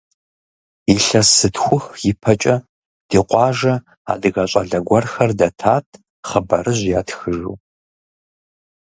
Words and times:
Илъэс 0.93 1.29
зытхух 1.39 1.85
и 2.09 2.13
пэкӏэ, 2.21 2.55
ди 3.09 3.19
къуажэ 3.29 3.73
адыгэ 4.11 4.43
щӏалэ 4.51 4.79
гуэрхэр 4.87 5.31
дэтат 5.39 5.87
хъыбарыжь 6.27 6.85
ятхыжу. 6.99 7.55